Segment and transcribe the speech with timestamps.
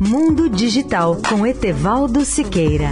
[0.00, 2.90] Mundo Digital com Etevaldo Siqueira.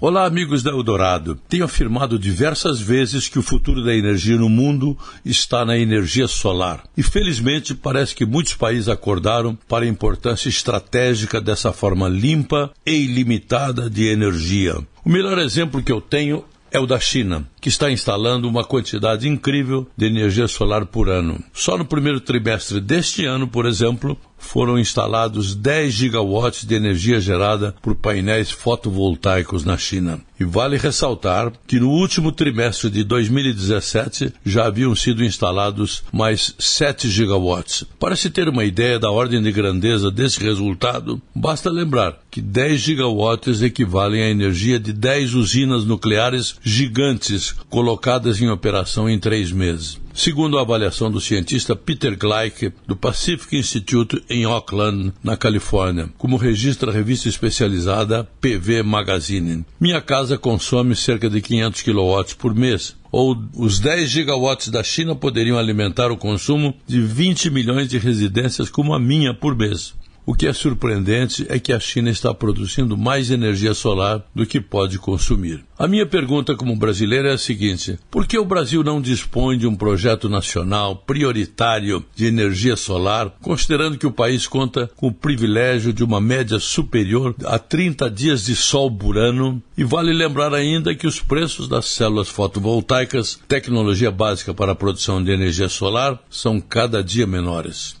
[0.00, 1.38] Olá, amigos da Eldorado.
[1.48, 6.82] Tenho afirmado diversas vezes que o futuro da energia no mundo está na energia solar.
[6.96, 12.92] E felizmente parece que muitos países acordaram para a importância estratégica dessa forma limpa e
[12.92, 14.76] ilimitada de energia.
[15.04, 19.28] O melhor exemplo que eu tenho é o da China, que está instalando uma quantidade
[19.28, 21.38] incrível de energia solar por ano.
[21.52, 27.74] Só no primeiro trimestre deste ano, por exemplo, foram instalados 10 gigawatts de energia gerada
[27.80, 30.20] por painéis fotovoltaicos na China.
[30.38, 37.08] E vale ressaltar que no último trimestre de 2017 já haviam sido instalados mais 7
[37.08, 37.84] gigawatts.
[37.98, 42.80] Para se ter uma ideia da ordem de grandeza desse resultado, basta lembrar que 10
[42.80, 50.01] gigawatts equivalem à energia de 10 usinas nucleares gigantes colocadas em operação em três meses.
[50.14, 56.36] Segundo a avaliação do cientista Peter Gleich, do Pacific Institute em Oakland, na Califórnia, como
[56.36, 59.64] registra a revista especializada PV Magazine.
[59.80, 65.14] Minha casa consome cerca de 500 kW por mês, ou os 10 gigawatts da China
[65.14, 69.94] poderiam alimentar o consumo de 20 milhões de residências como a minha por mês.
[70.24, 74.60] O que é surpreendente é que a China está produzindo mais energia solar do que
[74.60, 75.64] pode consumir.
[75.76, 79.66] A minha pergunta como brasileiro é a seguinte: por que o Brasil não dispõe de
[79.66, 85.92] um projeto nacional prioritário de energia solar, considerando que o país conta com o privilégio
[85.92, 89.60] de uma média superior a 30 dias de sol por ano?
[89.76, 95.22] E vale lembrar ainda que os preços das células fotovoltaicas, tecnologia básica para a produção
[95.22, 98.00] de energia solar, são cada dia menores.